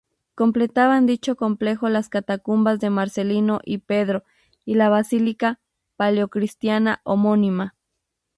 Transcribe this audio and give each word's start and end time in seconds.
Completaban 0.33 1.05
dicho 1.05 1.35
complejo 1.35 1.87
las 1.87 2.09
catacumbas 2.09 2.79
de 2.79 2.89
Marcelino 2.89 3.59
y 3.63 3.77
Pedro 3.77 4.23
y 4.65 4.73
la 4.73 4.89
basílica 4.89 5.59
paleocristiana 5.95 7.01
homónima. 7.03 7.75